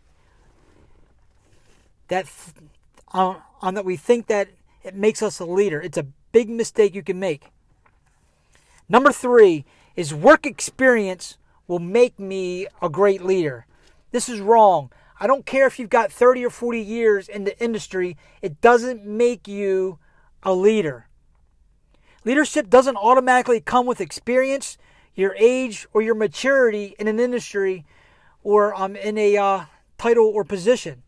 that 2.09 2.27
on, 3.13 3.41
on 3.61 3.75
that 3.75 3.85
we 3.85 3.95
think 3.95 4.27
that 4.27 4.49
it 4.83 4.93
makes 4.93 5.23
us 5.23 5.39
a 5.39 5.45
leader. 5.45 5.81
It's 5.81 5.97
a 5.97 6.05
big 6.33 6.49
mistake 6.49 6.93
you 6.93 7.01
can 7.01 7.17
make. 7.17 7.45
Number 8.89 9.13
three 9.13 9.63
is 9.95 10.13
work 10.13 10.45
experience 10.45 11.37
will 11.65 11.79
make 11.79 12.19
me 12.19 12.67
a 12.81 12.89
great 12.89 13.23
leader. 13.23 13.65
This 14.11 14.27
is 14.27 14.41
wrong. 14.41 14.91
I 15.17 15.27
don't 15.27 15.45
care 15.45 15.65
if 15.65 15.79
you've 15.79 15.89
got 15.89 16.11
30 16.11 16.45
or 16.45 16.49
40 16.49 16.81
years 16.81 17.29
in 17.29 17.45
the 17.45 17.57
industry, 17.63 18.17
it 18.41 18.59
doesn't 18.59 19.05
make 19.05 19.47
you 19.47 19.97
a 20.43 20.53
leader. 20.53 21.06
Leadership 22.27 22.69
doesn't 22.69 22.97
automatically 22.97 23.61
come 23.61 23.85
with 23.85 24.01
experience, 24.01 24.77
your 25.15 25.33
age, 25.39 25.87
or 25.93 26.01
your 26.01 26.13
maturity 26.13 26.93
in 26.99 27.07
an 27.07 27.21
industry 27.21 27.85
or 28.43 28.75
um, 28.75 28.97
in 28.97 29.17
a 29.17 29.37
uh, 29.37 29.61
title 29.97 30.25
or 30.25 30.43
position. 30.43 31.03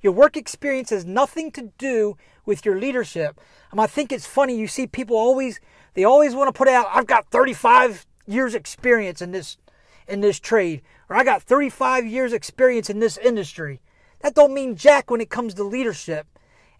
Your 0.00 0.12
work 0.12 0.36
experience 0.36 0.90
has 0.90 1.04
nothing 1.04 1.50
to 1.50 1.72
do 1.78 2.16
with 2.46 2.64
your 2.64 2.78
leadership. 2.78 3.40
Um, 3.72 3.80
I 3.80 3.88
think 3.88 4.12
it's 4.12 4.24
funny 4.24 4.56
you 4.56 4.68
see 4.68 4.86
people 4.86 5.16
always 5.16 5.58
they 5.94 6.04
always 6.04 6.32
want 6.32 6.46
to 6.46 6.56
put 6.56 6.68
out 6.68 6.86
I've 6.92 7.08
got 7.08 7.28
35 7.32 8.06
years 8.28 8.54
experience 8.54 9.20
in 9.20 9.32
this 9.32 9.58
in 10.06 10.20
this 10.20 10.38
trade 10.38 10.82
or 11.08 11.16
I 11.16 11.24
got 11.24 11.42
35 11.42 12.06
years 12.06 12.32
experience 12.32 12.88
in 12.88 13.00
this 13.00 13.18
industry. 13.18 13.80
That 14.20 14.36
don't 14.36 14.54
mean 14.54 14.76
jack 14.76 15.10
when 15.10 15.20
it 15.20 15.28
comes 15.28 15.54
to 15.54 15.64
leadership 15.64 16.28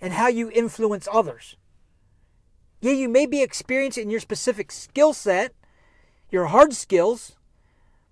and 0.00 0.12
how 0.12 0.28
you 0.28 0.52
influence 0.52 1.08
others. 1.12 1.56
Yeah, 2.80 2.92
you 2.92 3.08
may 3.08 3.26
be 3.26 3.42
experienced 3.42 3.98
in 3.98 4.10
your 4.10 4.20
specific 4.20 4.72
skill 4.72 5.12
set, 5.12 5.52
your 6.30 6.46
hard 6.46 6.72
skills, 6.72 7.36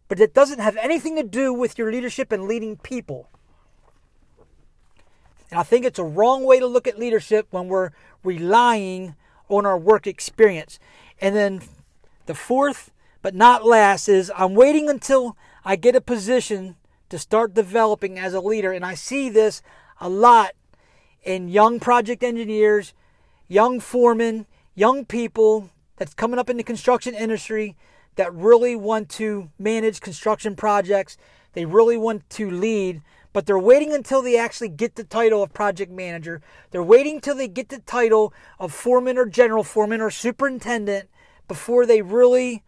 but 0.09 0.21
it 0.21 0.35
doesn't 0.35 0.59
have 0.59 0.77
anything 0.77 1.17
to 1.17 1.23
do 1.23 1.53
with 1.53 1.79
your 1.79 1.91
leadership 1.91 2.33
and 2.33 2.45
leading 2.45 2.77
people. 2.77 3.29
And 5.51 5.59
I 5.59 5.63
think 5.63 5.87
it's 5.87 5.99
a 5.99 6.05
wrong 6.05 6.45
way 6.45 6.59
to 6.59 6.67
look 6.67 6.87
at 6.87 6.99
leadership 6.99 7.47
when 7.51 7.69
we're 7.69 7.91
relying 8.23 9.15
on 9.49 9.65
our 9.65 9.79
work 9.79 10.07
experience. 10.07 10.79
And 11.21 11.35
then 11.35 11.63
the 12.27 12.35
fourth, 12.35 12.91
but 13.23 13.35
not 13.35 13.65
last, 13.65 14.09
is 14.09 14.31
I'm 14.37 14.55
waiting 14.55 14.91
until 14.91 15.37
I 15.65 15.77
get 15.77 15.97
a 15.97 16.03
position 16.03 16.77
to 17.09 17.19
start 17.19 17.55
developing 17.55 18.19
as 18.19 18.35
a 18.35 18.41
leader. 18.41 18.73
And 18.73 18.85
I 18.85 18.95
see 18.95 19.31
this 19.31 19.63
a 20.01 20.11
lot 20.11 20.53
in 21.23 21.49
young 21.49 21.81
project 21.81 22.23
engineers, 22.23 22.93
young 23.49 23.81
foremen, 23.81 24.47
young 24.79 25.05
people 25.05 25.71
that's 25.97 26.15
coming 26.15 26.39
up 26.39 26.49
in 26.49 26.57
the 26.57 26.63
construction 26.63 27.15
industry 27.15 27.77
that 28.17 28.33
really 28.35 28.77
want 28.77 29.09
to 29.09 29.51
manage 29.59 30.01
construction 30.01 30.55
projects. 30.55 31.17
They 31.53 31.65
really 31.65 31.97
want 31.97 32.29
to 32.31 32.51
lead 32.51 33.03
but 33.33 33.47
they're 33.47 33.59
waiting 33.59 33.93
until 33.93 34.23
they 34.23 34.39
actually 34.39 34.69
get 34.69 34.97
the 34.97 35.05
title 35.05 35.43
of 35.43 35.53
project 35.53 35.93
manager. 35.93 36.41
They're 36.71 36.83
waiting 36.83 37.17
until 37.17 37.37
they 37.37 37.49
get 37.49 37.69
the 37.69 37.79
title 37.79 38.33
of 38.59 38.73
foreman 38.73 39.19
or 39.19 39.27
general 39.27 39.65
foreman 39.65 40.01
or 40.01 40.11
superintendent 40.11 41.09
before 41.47 41.87
they 41.87 42.03
really 42.03 42.65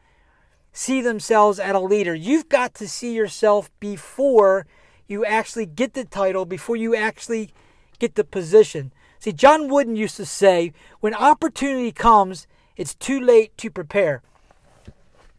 see 0.72 1.00
themselves 1.00 1.58
as 1.58 1.74
a 1.74 1.80
leader. 1.80 2.14
You've 2.14 2.48
got 2.48 2.74
to 2.74 2.88
see 2.88 3.14
yourself 3.14 3.70
before 3.80 4.66
you 5.08 5.24
actually 5.24 5.66
get 5.66 5.94
the 5.94 6.04
title, 6.04 6.44
before 6.44 6.76
you 6.76 6.94
actually 6.94 7.50
get 7.98 8.14
the 8.14 8.24
position. 8.24 8.92
See, 9.20 9.32
John 9.32 9.68
Wooden 9.68 9.96
used 9.96 10.16
to 10.16 10.24
say, 10.24 10.72
when 11.00 11.14
opportunity 11.14 11.92
comes, 11.92 12.46
it's 12.74 12.94
too 12.94 13.20
late 13.20 13.56
to 13.58 13.70
prepare. 13.70 14.22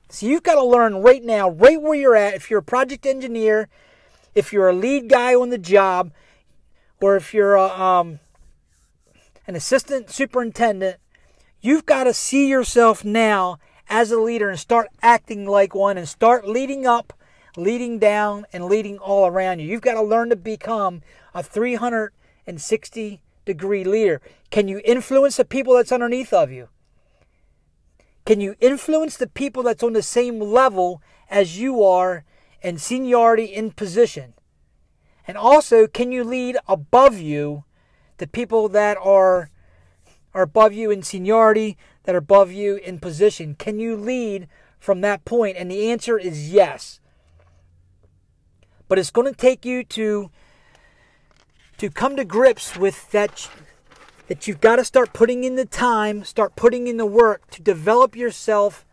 So 0.08 0.28
you've 0.28 0.44
got 0.44 0.54
to 0.56 0.64
learn 0.64 1.02
right 1.02 1.24
now, 1.24 1.50
right 1.50 1.82
where 1.82 1.96
you're 1.96 2.16
at. 2.16 2.36
If 2.36 2.52
you're 2.52 2.60
a 2.60 2.64
project 2.64 3.08
engineer, 3.08 3.70
if 4.36 4.54
you're 4.54 4.70
a 4.70 4.74
lead 4.74 5.10
guy 5.10 5.34
on 5.34 5.50
the 5.50 5.58
job, 5.58 6.12
or 7.02 7.16
if 7.16 7.34
you're 7.34 7.56
a, 7.56 7.64
um, 7.64 8.20
an 9.48 9.56
assistant 9.56 10.12
superintendent, 10.12 10.98
you've 11.60 11.88
got 11.88 12.04
to 12.04 12.14
see 12.14 12.48
yourself 12.48 13.04
now 13.04 13.58
as 13.90 14.12
a 14.12 14.20
leader 14.20 14.52
and 14.52 14.60
start 14.60 14.90
acting 15.02 15.48
like 15.48 15.74
one 15.74 15.98
and 15.98 16.08
start 16.08 16.48
leading 16.48 16.86
up, 16.86 17.14
leading 17.58 17.98
down, 17.98 18.46
and 18.54 18.66
leading 18.66 19.00
all 19.00 19.26
around 19.26 19.58
you. 19.58 19.68
You've 19.68 19.82
got 19.82 19.96
to 19.96 20.04
learn 20.04 20.30
to 20.30 20.36
become 20.36 21.02
a 21.34 21.42
360 21.42 23.22
degree 23.54 23.84
leader. 23.84 24.22
Can 24.50 24.68
you 24.68 24.82
influence 24.84 25.38
the 25.38 25.46
people 25.46 25.76
that's 25.76 25.92
underneath 25.92 26.34
of 26.34 26.52
you? 26.52 26.70
Can 28.26 28.40
you 28.40 28.56
influence 28.60 29.18
the 29.18 29.28
people 29.28 29.64
that's 29.64 29.84
on 29.84 29.94
the 29.94 30.04
same 30.04 30.40
level 30.40 31.02
as 31.30 31.60
you 31.60 31.84
are 31.84 32.24
and 32.62 32.80
seniority 32.80 33.46
in 33.46 33.72
position? 33.72 34.34
And 35.28 35.38
also, 35.38 35.88
can 35.88 36.12
you 36.12 36.24
lead 36.24 36.58
above 36.68 37.18
you 37.20 37.64
the 38.18 38.28
people 38.28 38.70
that 38.70 38.98
are 39.02 39.50
are 40.34 40.44
above 40.44 40.72
you 40.72 40.92
in 40.92 41.04
seniority, 41.04 41.78
that 42.04 42.16
are 42.16 42.20
above 42.20 42.52
you 42.52 42.78
in 42.78 43.00
position? 43.00 43.56
Can 43.56 43.80
you 43.80 43.98
lead 43.98 44.48
from 44.80 45.02
that 45.02 45.26
point? 45.26 45.58
And 45.58 45.70
the 45.70 45.92
answer 45.92 46.18
is 46.18 46.54
yes. 46.54 47.00
But 48.88 48.98
it's 48.98 49.12
going 49.12 49.28
to 49.28 49.38
take 49.38 49.66
you 49.66 49.84
to 49.86 50.32
to 51.82 51.90
come 51.90 52.16
to 52.16 52.24
grips 52.24 52.78
with 52.78 53.10
that 53.10 53.50
that 54.28 54.48
you've 54.48 54.62
got 54.62 54.76
to 54.76 54.86
start 54.86 55.14
putting 55.14 55.44
in 55.44 55.56
the 55.56 55.66
time, 55.66 56.24
start 56.24 56.56
putting 56.56 56.86
in 56.86 56.98
the 56.98 57.08
work 57.08 57.50
to 57.50 57.60
develop 57.60 58.16
yourself 58.16 58.86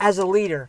as 0.00 0.18
a 0.18 0.26
leader. 0.26 0.68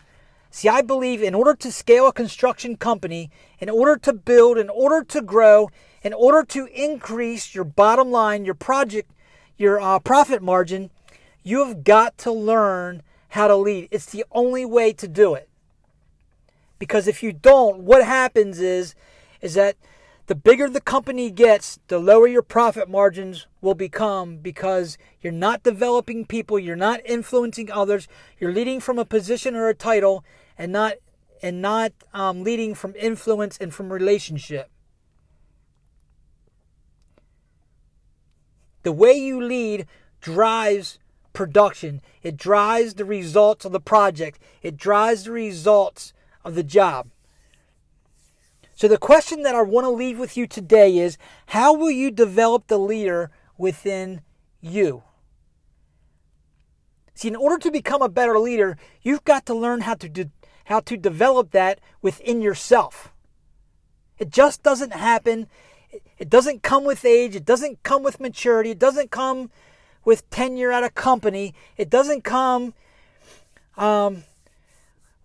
See, 0.52 0.70
I 0.70 0.84
believe 0.84 1.24
in 1.24 1.34
order 1.34 1.56
to 1.56 1.72
scale 1.72 2.08
a 2.08 2.14
construction 2.14 2.78
company, 2.78 3.32
in 3.58 3.72
order 3.72 3.98
to 3.98 4.14
build, 4.14 4.60
in 4.60 4.70
order 4.70 5.04
to 5.06 5.20
grow, 5.20 5.72
in 6.04 6.14
order 6.14 6.44
to 6.44 6.68
increase 6.68 7.56
your 7.56 7.64
bottom 7.64 8.12
line, 8.12 8.46
your 8.46 8.54
project, 8.54 9.10
your 9.58 9.82
uh, 9.82 9.98
profit 9.98 10.44
margin, 10.44 10.92
you 11.42 11.66
have 11.66 11.84
got 11.84 12.20
to 12.20 12.32
learn 12.32 13.02
how 13.30 13.48
to 13.48 13.56
lead. 13.56 13.88
It's 13.90 14.06
the 14.06 14.26
only 14.32 14.64
way 14.64 14.94
to 14.94 15.08
do 15.08 15.34
it. 15.34 15.50
Because 16.78 17.08
if 17.08 17.24
you 17.24 17.34
don't, 17.34 17.80
what 17.80 18.06
happens 18.06 18.60
is, 18.60 18.94
is 19.42 19.56
that 19.56 19.76
the 20.28 20.36
bigger 20.36 20.70
the 20.70 20.82
company 20.82 21.32
gets, 21.32 21.80
the 21.88 22.00
lower 22.00 22.28
your 22.28 22.42
profit 22.42 22.90
margins 22.90 23.48
will 23.62 23.74
become 23.74 24.38
because 24.38 24.98
you're 25.22 25.32
not 25.32 25.64
developing 25.64 26.26
people, 26.26 26.60
you're 26.60 26.76
not 26.76 27.00
influencing 27.06 27.72
others, 27.72 28.10
you're 28.38 28.52
leading 28.52 28.82
from 28.82 29.00
a 29.00 29.06
position 29.06 29.56
or 29.56 29.70
a 29.70 29.74
title, 29.74 30.24
and 30.58 30.72
not 30.72 30.96
and 31.42 31.62
not 31.62 31.94
um, 32.14 32.44
leading 32.44 32.74
from 32.74 32.94
influence 32.96 33.58
and 33.60 33.74
from 33.74 33.94
relationship. 33.94 34.70
The 38.84 38.92
way 38.92 39.14
you 39.14 39.42
lead 39.42 39.86
drives 40.20 41.00
production. 41.32 42.02
It 42.24 42.36
drives 42.36 42.96
the 42.96 43.06
results 43.06 43.64
of 43.64 43.72
the 43.72 43.80
project. 43.80 44.40
It 44.64 44.76
drives 44.76 45.26
the 45.26 45.32
results 45.32 46.12
of 46.44 46.56
the 46.56 46.64
job. 46.64 47.10
So, 48.78 48.88
the 48.88 49.00
question 49.00 49.42
that 49.42 49.56
I 49.56 49.64
want 49.64 49.86
to 49.86 49.90
leave 49.90 50.20
with 50.20 50.38
you 50.38 50.46
today 50.46 51.00
is 51.00 51.18
how 51.48 51.74
will 51.74 51.90
you 51.90 52.12
develop 52.12 52.68
the 52.68 52.78
leader 52.78 53.32
within 53.58 54.22
you? 54.62 55.02
See, 57.16 57.28
in 57.28 57.36
order 57.36 57.58
to 57.58 57.72
become 57.72 58.04
a 58.04 58.08
better 58.08 58.38
leader, 58.38 58.78
you've 59.02 59.24
got 59.24 59.48
to 59.48 59.56
learn 59.56 59.82
how 59.82 59.96
to, 59.96 60.08
de- 60.08 60.30
how 60.66 60.82
to 60.82 60.96
develop 60.96 61.50
that 61.54 61.80
within 62.04 62.40
yourself. 62.40 63.12
It 64.20 64.30
just 64.30 64.62
doesn't 64.62 64.94
happen. 64.94 65.48
It 66.20 66.30
doesn't 66.30 66.62
come 66.62 66.86
with 66.86 67.04
age. 67.04 67.36
It 67.36 67.46
doesn't 67.46 67.82
come 67.82 68.04
with 68.04 68.20
maturity. 68.20 68.70
It 68.70 68.80
doesn't 68.80 69.10
come 69.10 69.50
with 70.06 70.30
tenure 70.30 70.72
at 70.72 70.84
a 70.84 70.92
company. 70.92 71.56
It 71.78 71.90
doesn't 71.90 72.24
come 72.24 72.76
um, 73.76 74.24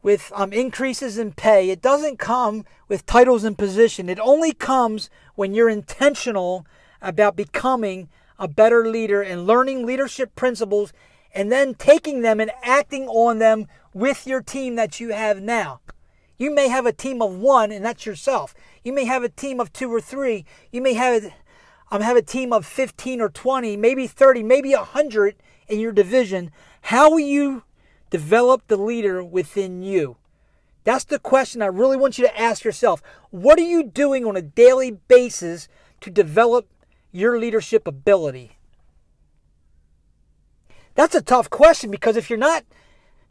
with 0.03 0.33
um, 0.35 0.53
increases 0.53 1.17
in 1.17 1.33
pay. 1.33 1.71
It 1.71 1.81
doesn't 1.81 2.19
come 2.19 2.65
with 2.89 3.07
titles 3.07 3.45
and 3.45 3.57
position. 3.57 4.09
It 4.09 4.19
only 4.19 4.53
comes 4.53 5.09
when 5.35 5.55
you're 5.55 5.69
intentional 5.69 6.67
about 7.01 7.37
becoming 7.37 8.09
a 8.39 8.49
better 8.49 8.89
leader 8.89 9.23
and 9.23 9.47
learning 9.47 9.87
leadership 9.87 10.35
principles 10.35 10.93
and 11.35 11.51
then 11.51 11.75
taking 11.75 12.23
them 12.23 12.41
and 12.41 12.51
acting 12.63 13.09
on 13.09 13.39
them 13.39 13.67
with 13.95 14.27
your 14.27 14.43
team 14.43 14.75
that 14.77 15.01
you 15.01 15.11
have 15.11 15.41
now. 15.41 15.81
You 16.37 16.53
may 16.53 16.69
have 16.69 16.87
a 16.87 16.93
team 16.93 17.23
of 17.23 17.37
one, 17.37 17.71
and 17.71 17.85
that's 17.85 18.05
yourself. 18.05 18.55
You 18.83 18.93
may 18.93 19.05
have 19.05 19.23
a 19.23 19.29
team 19.29 19.61
of 19.61 19.73
two 19.73 19.93
or 19.93 20.01
three. 20.01 20.45
You 20.73 20.83
may 20.83 20.95
have, 20.95 21.33
um, 21.91 22.01
have 22.01 22.17
a 22.17 22.23
team 22.23 22.53
of 22.53 22.67
15 22.67 23.21
or 23.21 23.29
20, 23.29 23.77
maybe 23.77 24.07
30, 24.07 24.43
maybe 24.43 24.75
100 24.75 25.37
in 25.69 25.79
your 25.79 25.93
division. 25.93 26.51
How 26.83 27.11
will 27.11 27.21
you 27.21 27.63
develop 28.12 28.69
the 28.69 28.76
leader 28.76 29.25
within 29.25 29.83
you? 29.83 30.19
That's 30.85 31.04
the 31.04 31.19
question 31.19 31.62
I 31.62 31.66
really 31.66 31.97
want 31.97 32.19
you 32.19 32.26
to 32.26 32.40
ask 32.40 32.62
yourself. 32.62 33.02
What 33.31 33.59
are 33.59 33.62
you 33.62 33.83
doing 33.83 34.26
on 34.26 34.37
a 34.37 34.42
daily 34.42 34.90
basis 34.90 35.66
to 36.02 36.11
develop 36.11 36.69
your 37.11 37.38
leadership 37.38 37.87
ability? 37.87 38.59
That's 40.95 41.14
a 41.14 41.23
tough 41.23 41.49
question 41.49 41.90
because 41.90 42.19
if 42.19 42.28
you're 42.28 42.38
not 42.38 42.64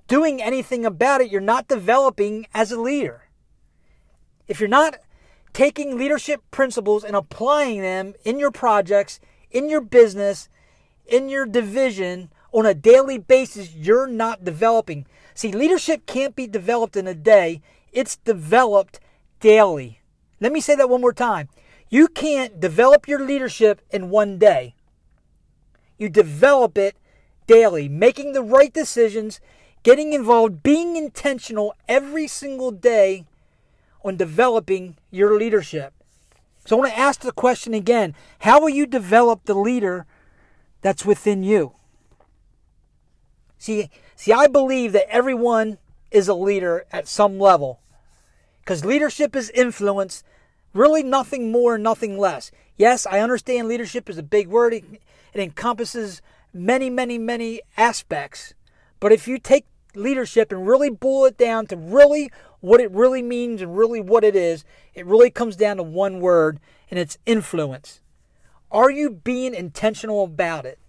doing 0.08 0.42
anything 0.42 0.84
about 0.84 1.22
it, 1.22 1.30
you're 1.30 1.42
not 1.42 1.68
developing 1.68 2.48
as 2.52 2.72
a 2.72 2.82
leader. 2.82 3.30
If 4.48 4.60
you're 4.60 4.68
not 4.68 4.98
taking 5.54 5.96
leadership 5.96 6.42
principles 6.50 7.04
and 7.04 7.16
applying 7.16 7.82
them 7.82 8.16
in 8.24 8.40
your 8.40 8.52
projects, 8.52 9.20
in 9.52 9.70
your 9.70 9.82
business, 9.82 10.50
in 11.06 11.30
your 11.30 11.46
division 11.46 12.32
on 12.52 12.66
a 12.66 12.74
daily 12.74 13.18
basis, 13.18 13.74
you're 13.74 14.08
not 14.08 14.44
developing. 14.44 15.06
See, 15.34 15.52
leadership 15.52 16.06
can't 16.06 16.36
be 16.36 16.48
developed 16.48 16.96
in 16.96 17.08
a 17.08 17.14
day, 17.14 17.62
it's 17.92 18.18
developed 18.18 19.00
daily. 19.40 20.02
Let 20.40 20.52
me 20.52 20.62
say 20.62 20.76
that 20.76 20.90
one 20.90 21.02
more 21.02 21.14
time. 21.14 21.50
You 21.90 22.08
can't 22.08 22.60
develop 22.60 23.08
your 23.08 23.26
leadership 23.26 23.82
in 23.92 24.10
one 24.10 24.38
day. 24.38 24.76
You 25.98 26.10
develop 26.10 26.78
it 26.78 26.96
daily, 27.48 27.90
making 27.90 28.34
the 28.34 28.42
right 28.42 28.74
decisions, 28.74 29.40
getting 29.84 30.14
involved, 30.14 30.64
being 30.64 30.96
intentional 30.96 31.76
every 31.88 32.28
single 32.28 32.72
day 32.72 33.26
on 34.04 34.18
developing 34.18 34.98
your 35.12 35.38
leadership. 35.38 35.94
So 36.66 36.76
I 36.76 36.80
want 36.80 36.92
to 36.94 37.00
ask 37.00 37.22
the 37.22 37.32
question 37.32 37.74
again 37.74 38.16
How 38.40 38.60
will 38.60 38.70
you 38.70 38.86
develop 38.86 39.46
the 39.46 39.54
leader 39.54 40.06
that's 40.82 41.06
within 41.06 41.44
you? 41.44 41.74
See, 43.62 43.92
see, 44.16 44.34
I 44.34 44.48
believe 44.48 44.92
that 44.94 45.08
everyone 45.08 45.78
is 46.10 46.28
a 46.28 46.34
leader 46.34 46.88
at 46.92 47.08
some 47.08 47.38
level. 47.38 47.80
Because 48.62 48.84
leadership 48.84 49.36
is 49.36 49.52
influence, 49.52 50.24
really 50.74 51.04
nothing 51.04 51.52
more, 51.52 51.78
nothing 51.78 52.18
less. 52.18 52.50
Yes, 52.76 53.06
I 53.06 53.20
understand 53.20 53.68
leadership 53.68 54.10
is 54.10 54.18
a 54.18 54.24
big 54.24 54.48
word. 54.48 54.74
It, 54.74 54.84
it 55.36 55.42
encompasses 55.42 56.24
many, 56.52 56.90
many, 56.90 57.20
many 57.20 57.62
aspects. 57.78 58.56
But 59.00 59.12
if 59.12 59.28
you 59.28 59.38
take 59.38 59.68
leadership 59.94 60.52
and 60.52 60.66
really 60.68 60.90
boil 60.90 61.26
it 61.26 61.38
down 61.38 61.68
to 61.68 61.78
really 61.78 62.32
what 62.62 62.82
it 62.82 62.90
really 62.90 63.22
means 63.22 63.62
and 63.62 63.78
really 63.78 64.02
what 64.02 64.24
it 64.24 64.36
is, 64.36 64.66
it 64.96 65.06
really 65.06 65.30
comes 65.30 65.56
down 65.56 65.78
to 65.78 65.84
one 65.84 66.20
word, 66.20 66.60
and 66.90 67.00
it's 67.00 67.20
influence. 67.28 68.02
Are 68.72 68.90
you 68.90 69.12
being 69.12 69.54
intentional 69.54 70.24
about 70.24 70.66
it? 70.66 70.80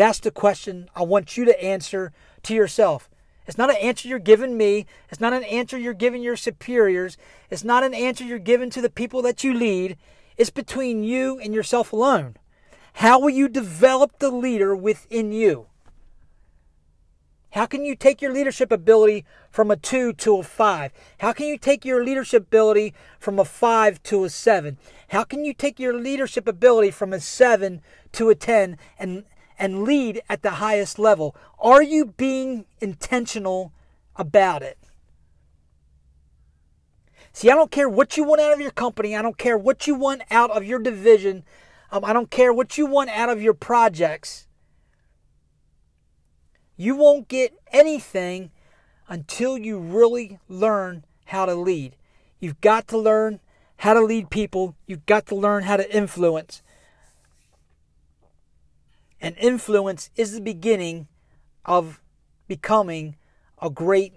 That's 0.00 0.18
the 0.18 0.30
question 0.30 0.88
I 0.96 1.02
want 1.02 1.36
you 1.36 1.44
to 1.44 1.62
answer 1.62 2.10
to 2.44 2.54
yourself. 2.54 3.10
It's 3.46 3.58
not 3.58 3.68
an 3.68 3.76
answer 3.76 4.08
you're 4.08 4.18
giving 4.18 4.56
me. 4.56 4.86
It's 5.10 5.20
not 5.20 5.34
an 5.34 5.44
answer 5.44 5.76
you're 5.76 5.92
giving 5.92 6.22
your 6.22 6.36
superiors. 6.36 7.18
It's 7.50 7.64
not 7.64 7.84
an 7.84 7.92
answer 7.92 8.24
you're 8.24 8.38
giving 8.38 8.70
to 8.70 8.80
the 8.80 8.88
people 8.88 9.20
that 9.20 9.44
you 9.44 9.52
lead. 9.52 9.98
It's 10.38 10.48
between 10.48 11.04
you 11.04 11.38
and 11.38 11.52
yourself 11.52 11.92
alone. 11.92 12.38
How 12.94 13.20
will 13.20 13.28
you 13.28 13.46
develop 13.46 14.20
the 14.20 14.30
leader 14.30 14.74
within 14.74 15.32
you? 15.32 15.66
How 17.50 17.66
can 17.66 17.84
you 17.84 17.94
take 17.94 18.22
your 18.22 18.32
leadership 18.32 18.72
ability 18.72 19.26
from 19.50 19.70
a 19.70 19.76
two 19.76 20.14
to 20.14 20.38
a 20.38 20.42
five? 20.42 20.92
How 21.18 21.34
can 21.34 21.44
you 21.44 21.58
take 21.58 21.84
your 21.84 22.02
leadership 22.02 22.44
ability 22.44 22.94
from 23.18 23.38
a 23.38 23.44
five 23.44 24.02
to 24.04 24.24
a 24.24 24.30
seven? 24.30 24.78
How 25.08 25.24
can 25.24 25.44
you 25.44 25.52
take 25.52 25.78
your 25.78 25.92
leadership 25.92 26.48
ability 26.48 26.90
from 26.90 27.12
a 27.12 27.20
seven 27.20 27.82
to 28.12 28.30
a 28.30 28.34
10 28.34 28.78
and, 28.98 29.24
and 29.60 29.84
lead 29.84 30.22
at 30.28 30.42
the 30.42 30.52
highest 30.52 30.98
level? 30.98 31.36
Are 31.60 31.82
you 31.82 32.06
being 32.06 32.64
intentional 32.80 33.72
about 34.16 34.62
it? 34.62 34.78
See, 37.32 37.50
I 37.50 37.54
don't 37.54 37.70
care 37.70 37.88
what 37.88 38.16
you 38.16 38.24
want 38.24 38.40
out 38.40 38.52
of 38.52 38.60
your 38.60 38.72
company. 38.72 39.14
I 39.14 39.22
don't 39.22 39.38
care 39.38 39.56
what 39.56 39.86
you 39.86 39.94
want 39.94 40.22
out 40.30 40.50
of 40.50 40.64
your 40.64 40.80
division. 40.80 41.44
Um, 41.92 42.04
I 42.04 42.12
don't 42.12 42.30
care 42.30 42.52
what 42.52 42.76
you 42.76 42.86
want 42.86 43.10
out 43.10 43.28
of 43.28 43.40
your 43.40 43.54
projects. 43.54 44.48
You 46.76 46.96
won't 46.96 47.28
get 47.28 47.54
anything 47.70 48.50
until 49.08 49.58
you 49.58 49.78
really 49.78 50.38
learn 50.48 51.04
how 51.26 51.44
to 51.44 51.54
lead. 51.54 51.94
You've 52.40 52.60
got 52.60 52.88
to 52.88 52.98
learn 52.98 53.40
how 53.76 53.94
to 53.94 54.00
lead 54.00 54.28
people, 54.28 54.76
you've 54.86 55.06
got 55.06 55.26
to 55.26 55.34
learn 55.34 55.62
how 55.62 55.76
to 55.76 55.96
influence. 55.96 56.62
And 59.20 59.36
influence 59.38 60.10
is 60.16 60.32
the 60.32 60.40
beginning 60.40 61.08
of 61.64 62.00
becoming 62.48 63.16
a 63.60 63.70
great 63.70 64.14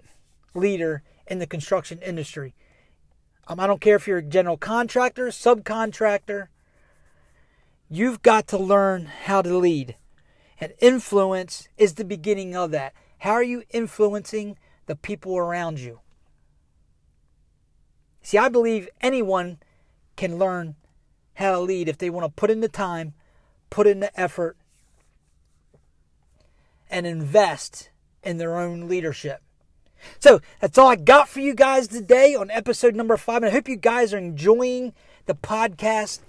leader 0.53 1.03
in 1.27 1.39
the 1.39 1.47
construction 1.47 1.99
industry. 1.99 2.55
Um, 3.47 3.59
I 3.59 3.67
don't 3.67 3.81
care 3.81 3.97
if 3.97 4.07
you're 4.07 4.19
a 4.19 4.23
general 4.23 4.57
contractor, 4.57 5.27
subcontractor, 5.27 6.47
You've 7.95 8.23
got 8.23 8.47
to 8.47 8.57
learn 8.57 9.05
how 9.05 9.43
to 9.43 9.55
lead. 9.55 9.97
And 10.59 10.73
influence 10.79 11.67
is 11.77 11.93
the 11.93 12.03
beginning 12.03 12.55
of 12.55 12.71
that. 12.71 12.93
How 13.19 13.33
are 13.33 13.43
you 13.43 13.61
influencing 13.69 14.57
the 14.87 14.95
people 14.95 15.37
around 15.37 15.79
you? 15.79 15.99
See, 18.23 18.39
I 18.39 18.49
believe 18.49 18.89
anyone 18.99 19.59
can 20.15 20.39
learn 20.39 20.75
how 21.35 21.51
to 21.51 21.59
lead 21.59 21.87
if 21.87 21.99
they 21.99 22.09
want 22.09 22.25
to 22.25 22.31
put 22.31 22.49
in 22.49 22.61
the 22.61 22.67
time, 22.67 23.13
put 23.69 23.85
in 23.85 23.99
the 23.99 24.19
effort, 24.19 24.57
and 26.93 27.07
invest 27.07 27.89
in 28.21 28.37
their 28.37 28.55
own 28.57 28.87
leadership. 28.87 29.41
So 30.19 30.41
that's 30.61 30.77
all 30.77 30.87
I 30.87 30.95
got 30.95 31.27
for 31.27 31.39
you 31.39 31.55
guys 31.55 31.87
today 31.87 32.35
on 32.35 32.51
episode 32.51 32.95
number 32.95 33.17
five. 33.17 33.37
And 33.37 33.47
I 33.47 33.49
hope 33.49 33.67
you 33.67 33.77
guys 33.77 34.13
are 34.13 34.19
enjoying 34.19 34.93
the 35.25 35.33
podcast. 35.33 36.19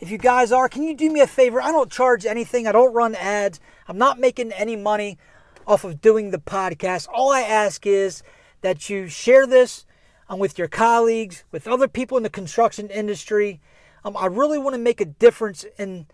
If 0.00 0.10
you 0.10 0.18
guys 0.18 0.50
are, 0.50 0.68
can 0.68 0.82
you 0.82 0.94
do 0.94 1.08
me 1.08 1.20
a 1.20 1.26
favor? 1.26 1.62
I 1.62 1.70
don't 1.70 1.90
charge 1.90 2.26
anything, 2.26 2.66
I 2.66 2.72
don't 2.72 2.92
run 2.92 3.14
ads, 3.14 3.60
I'm 3.86 3.96
not 3.96 4.18
making 4.18 4.52
any 4.52 4.74
money 4.74 5.18
off 5.66 5.84
of 5.84 6.00
doing 6.00 6.32
the 6.32 6.38
podcast. 6.38 7.06
All 7.14 7.30
I 7.30 7.42
ask 7.42 7.86
is 7.86 8.24
that 8.62 8.90
you 8.90 9.06
share 9.06 9.46
this 9.46 9.86
um, 10.28 10.40
with 10.40 10.58
your 10.58 10.68
colleagues, 10.68 11.44
with 11.52 11.68
other 11.68 11.88
people 11.88 12.16
in 12.16 12.24
the 12.24 12.30
construction 12.30 12.90
industry. 12.90 13.60
Um, 14.04 14.16
I 14.16 14.26
really 14.26 14.58
want 14.58 14.74
to 14.74 14.80
make 14.80 15.00
a 15.00 15.06
difference 15.06 15.64
in 15.78 16.08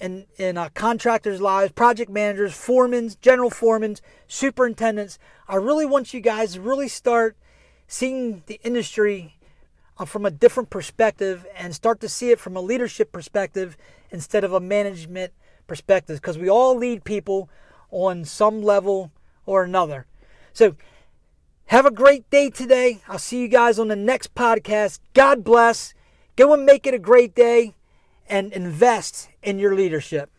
in 0.00 0.26
in 0.36 0.56
uh, 0.56 0.68
contractors' 0.74 1.40
lives, 1.40 1.72
project 1.72 2.10
managers, 2.10 2.54
foremen, 2.54 3.10
general 3.20 3.50
foremen, 3.50 3.96
superintendents. 4.28 5.18
I 5.48 5.56
really 5.56 5.86
want 5.86 6.14
you 6.14 6.20
guys 6.20 6.54
to 6.54 6.60
really 6.60 6.88
start 6.88 7.36
seeing 7.86 8.42
the 8.46 8.60
industry 8.64 9.36
uh, 9.98 10.04
from 10.04 10.26
a 10.26 10.30
different 10.30 10.70
perspective 10.70 11.46
and 11.56 11.74
start 11.74 12.00
to 12.00 12.08
see 12.08 12.30
it 12.30 12.40
from 12.40 12.56
a 12.56 12.60
leadership 12.60 13.12
perspective 13.12 13.76
instead 14.10 14.44
of 14.44 14.52
a 14.52 14.60
management 14.60 15.32
perspective 15.66 16.20
because 16.20 16.38
we 16.38 16.48
all 16.48 16.76
lead 16.76 17.04
people 17.04 17.48
on 17.90 18.24
some 18.24 18.62
level 18.62 19.12
or 19.44 19.62
another. 19.62 20.06
So, 20.52 20.76
have 21.66 21.86
a 21.86 21.90
great 21.90 22.28
day 22.30 22.50
today. 22.50 23.00
I'll 23.08 23.18
see 23.18 23.40
you 23.40 23.48
guys 23.48 23.78
on 23.78 23.88
the 23.88 23.96
next 23.96 24.34
podcast. 24.34 25.00
God 25.14 25.42
bless. 25.42 25.94
Go 26.36 26.52
and 26.52 26.64
make 26.64 26.86
it 26.86 26.94
a 26.94 26.98
great 26.98 27.34
day 27.34 27.74
and 28.28 28.52
invest 28.52 29.28
in 29.42 29.58
your 29.58 29.74
leadership. 29.74 30.30